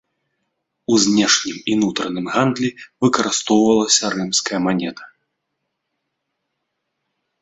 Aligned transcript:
У 0.93 0.95
знешнім 1.03 1.57
і 1.73 1.75
нутраным 1.81 2.25
гандлі 2.35 2.69
выкарыстоўвалася 3.05 4.05
рымская 4.15 4.59
манета. 4.69 5.11